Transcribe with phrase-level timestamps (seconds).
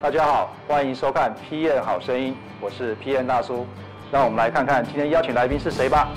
[0.00, 3.66] 大家好，欢迎收看 PN 好声音，我是 PN 大叔。
[4.12, 6.10] 让我们来看看今天邀请来宾是谁吧。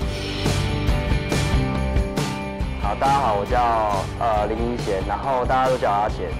[2.80, 6.30] 好，大家好，我叫呃林英贤，然后大家都叫阿贤。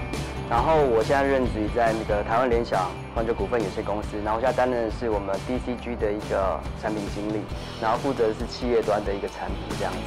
[0.49, 7.41] 然后我现在任职于在那个台湾联想环球股份有限公司，然后现在担任的是我们 DCG 的一个产品经理，
[7.81, 9.99] 然后负责的是企业端的一个产品这样子。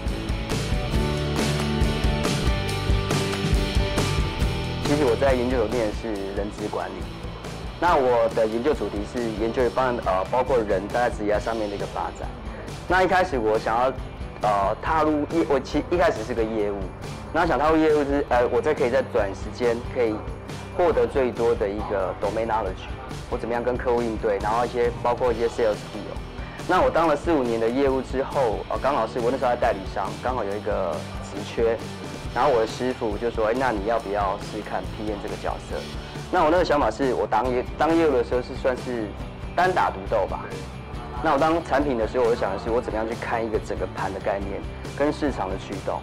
[4.86, 7.02] 其实我在研究所念是人资管理，
[7.78, 12.26] 那我的研究主题是研究一帮呃包括人在职业上面的一个发展。
[12.88, 13.92] 那一开始我想要
[14.42, 16.78] 呃踏入业，我其一开始是个业务，
[17.34, 20.14] 那想踏入业务是呃我在可以在短时间可以
[20.76, 22.88] 获得最多的一个 domain knowledge，
[23.28, 26.16] 我怎么样跟客户应对，然后一些包括一些 sales skill。
[26.68, 31.76] 那我当了四五年的业务之后，呃刚好是我那时候在代理商，刚好有一个职缺。
[32.34, 35.76] 然后我的师傅就说：“哎，那你要不要试看 PM 这个角色？”
[36.32, 39.06] 那我那个想法是我当业当业务的时候是算是
[39.54, 40.44] 单打独斗吧。
[41.22, 44.60] 那我当产品的时候，我就想的是我怎么样去看一个整个盘的概念
[44.98, 46.00] 跟市场的驱动。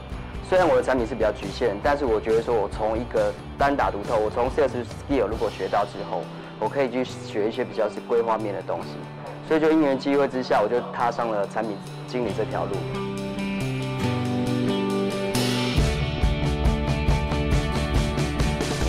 [0.50, 6.24] 虽然我的产品是比较局限，但是我觉得说我从一个单打独斗，我从 sales skill 如果学到之后，
[6.60, 8.90] 我可以去学一些比较是规划面的东西。
[9.48, 12.72] 所以就因缘机会之下，我就踏上了产品经理这条路。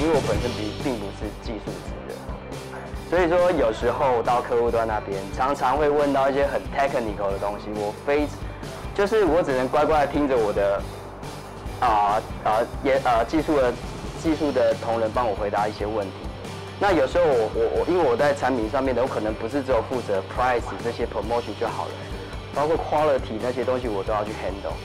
[0.00, 0.63] 因为我本身比，
[3.26, 8.26] 所以说有时候到客户端那边，常常会问到一些很 technical 的东西，我非
[8.94, 10.78] 就是我只能乖乖的听着我的
[11.80, 13.72] 啊啊也啊技术的
[14.22, 16.12] 技术的同仁帮我回答一些问题。
[16.78, 21.92] 那有时候我我我因为我在产品上面的，我可能不是只有负责 price 这些 promotion 就好了，
[22.54, 24.76] 包括 quality 那些东西我都要去 handle。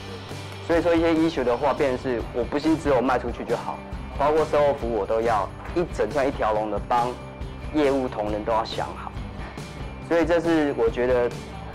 [0.66, 3.76] 所以说一些 issue 的话，变成是我不是只有卖出去就好。
[4.18, 7.08] 包括售后服务，我都要一整串一条龙的帮
[7.74, 9.12] 业务同仁都要想好，
[10.08, 11.30] 所以这是我觉得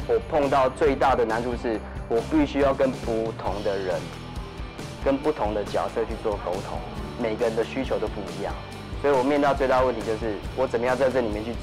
[0.07, 1.79] 我碰到最大的难处，是
[2.09, 4.00] 我必须要跟不同的人、
[5.03, 6.78] 跟不同的角色去做沟通，
[7.19, 8.53] 每个人的需求都不一样，
[9.01, 11.53] 所以我面到最大问题就是我怎么样在这里面去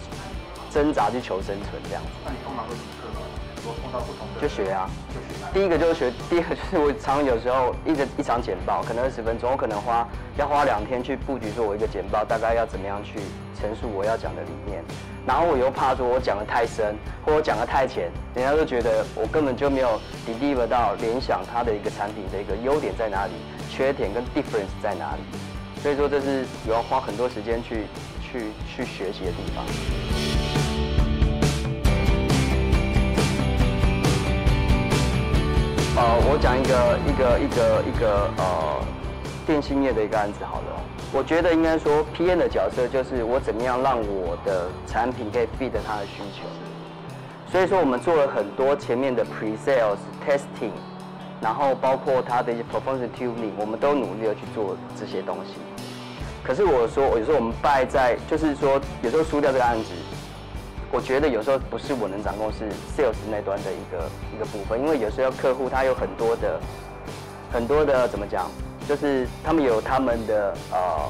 [0.71, 2.09] 挣扎去求生存这样子。
[2.25, 3.21] 那你通常会怎么
[3.63, 3.65] 做？
[3.65, 4.91] 如果碰到不同的，就学啊。
[5.55, 10.07] 第一个就是学，第二个就是我常有时候一直一场简报，可能二十分钟，我可能花
[10.37, 13.21] 要花两天去布局，说我一个简报大概要怎么样去
[13.59, 14.83] 陈述我要讲的理念，
[15.27, 23.33] 然后我又怕说我讲的太深，或我讲的太浅，人家都觉得我根本就没有 deliver 到联想它的一个产品的一个优点在哪里，
[23.71, 25.23] 缺点跟 difference 在哪里，
[25.81, 27.87] 所以说这是有要花很多时间去
[28.21, 29.65] 去去学习的地方。
[36.25, 38.81] 我讲一个一个一个一个呃
[39.45, 40.81] 电信业的一个案子好了。
[41.13, 46.45] 我觉得应该说 PM 的角色就是我怎么样让我的产品可以 fit 它的需求。
[47.51, 50.71] 所以说我们做了很多前面的 pre-sales testing，
[51.41, 55.55] 然后包括它的一些 performance tuning，我们都努力的去做这些东西。
[56.43, 59.91] 可是我说，有时候我们败在就是说，有时候输掉这个案子。
[60.93, 66.61] 我觉得有时候不是我能掌控，是 sales 那端的一个一个部分，因为有时候客户他有很多的
[67.51, 68.51] 很多的怎么讲，
[68.87, 71.09] 就是他们有他们的呃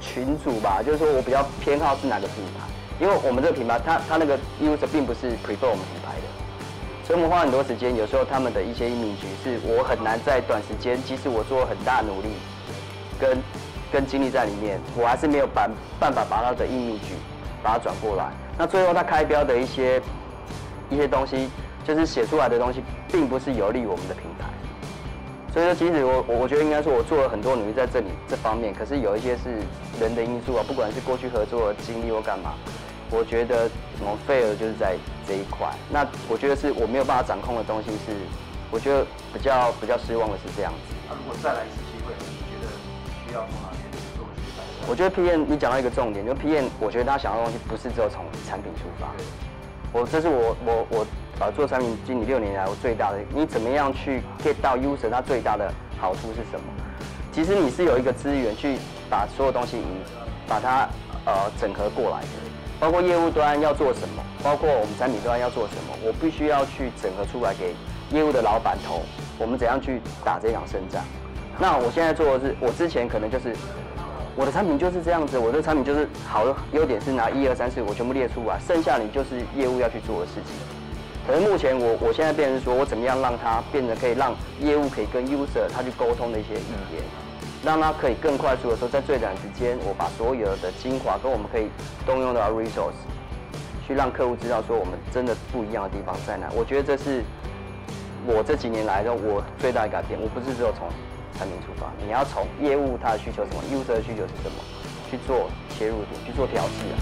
[0.00, 2.66] 群组吧，就是说我比较偏好是哪个品牌，
[2.98, 12.30] 因为我们这个品牌，他他那个 user 并不是 prefer 我们品牌的，所以我们花很多时间，有时候他们的一些秘诀是我很难在短时间，即使我做很大努力
[13.16, 13.38] 跟
[13.92, 15.70] 跟精力在里面，我还是没有办
[16.00, 17.00] 办法把他的秘密
[17.62, 18.32] 把它转过来。
[18.56, 20.00] 那最后他开标的一些
[20.90, 21.48] 一些东西，
[21.84, 24.46] 就是写出来的东西，并不是有利于我们的平台。
[25.52, 28.74] 所以说，其实我我我觉得应该说，我做了很多努力在这里这方面。
[28.74, 29.62] 可是有一些是
[30.00, 32.54] 人的因素啊，不管是过去合作的经历或干嘛，
[33.10, 33.70] 我觉得
[34.00, 35.68] 我们 fail 就是在这一块。
[35.90, 38.16] 那我觉得是我没有办法掌控的东西，是
[38.70, 40.94] 我觉得比较比较失望的是这样子。
[41.08, 42.70] 那如果再来一次机会，你觉得
[43.26, 43.73] 需要从哪？
[44.86, 49.08] 我觉得 P N 你讲到一个重点，就 P N 我觉得他想要的东西不是只有从产品出发。
[49.92, 51.06] 我这是我我我
[51.40, 56.66] 呃做产品经理六年来我最大的，你怎么样去 get 到 user 它最大的好处是什么？
[57.32, 58.76] 其实你是有一个资源去
[59.08, 59.78] 把所有东西
[60.46, 60.88] 把它
[61.24, 62.28] 呃整合过来的，
[62.78, 67.74] 包括业务端要做什么，包括我们产品端要做什么，我必须要去整合出来给
[68.10, 69.00] 业务的老板投，
[69.38, 71.02] 我们怎样去打这场胜仗？
[71.58, 73.56] 那我现在做的是，我之前可能就是。
[74.36, 80.54] 我的产品就是这样子，我的产品就是好的优点是拿一二三四我全部列出来，剩下你就是业务要去做的事情。
[81.26, 87.02] 可是目前我我现在变成说我怎么样让它变得可以让业务可以跟 user 他去沟通的一些语言，
[87.64, 91.68] 让它可以更快速的说，在最短时间，我把所有的精华跟我们可以
[92.04, 93.00] 动用的 resource，
[93.86, 96.50] 去让客户知道说我们真的不一样的地方在哪。
[96.54, 97.22] 我觉得这是
[98.26, 100.20] 我这几年来的我最大的改变。
[100.20, 100.88] 我不是只有从
[101.36, 104.56] 产品出发，你要从业务它的需求什么，user 的需求是什么，
[105.10, 106.96] 去做切入点，去做调试啊。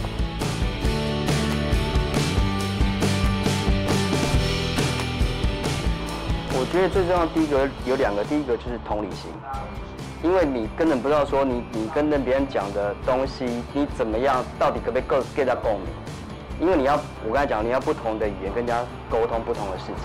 [6.54, 9.30] 我觉得最重要第一个有两个，第一个就是同理心，
[10.22, 15.88] 因为你根本不知道说你你跟别人讲的东西，你怎么样，到底可不可以够 get 到共鸣？
[16.60, 16.94] 因为你要
[17.26, 19.96] 我刚才讲，你要不同的语言跟人家沟通不同的事情，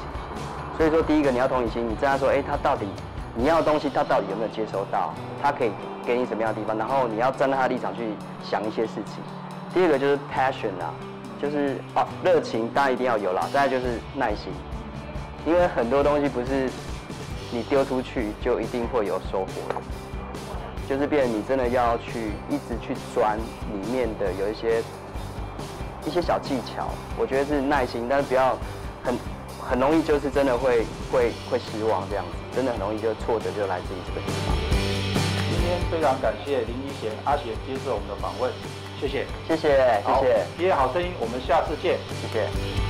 [0.75, 2.87] 所以说第一个你要同理心，你这样说，哎，他到底
[3.37, 5.13] 你要的东西，他到底有没有接收到？
[5.39, 5.71] 他可以
[6.03, 6.75] 给你什么样的地方？
[6.75, 8.09] 然后你要站在他的立场去
[8.43, 9.23] 想一些事情。
[9.75, 10.89] 第二个就是 passion 啊，
[11.39, 13.47] 就是哦热情，当然一定要有啦。
[13.53, 14.51] 再就是耐心。
[15.45, 16.67] 因为很多东西不是
[17.51, 19.75] 你丢出去就一定会有收获的，
[20.89, 24.81] 就是变你真的要去一直去钻里面的有一些
[26.07, 28.57] 一些小技巧，我觉得是耐心，但是不要
[29.03, 29.15] 很
[29.69, 34.55] 很容易就是真的会会会失望这样子，真的很容易就挫折就来自于这个地方。
[35.49, 38.49] 今天非常感谢林一贤阿贤接受我们的访问，
[38.99, 42.86] 谢谢，谢谢，谢谢，今天好声音，我们下次见，谢谢。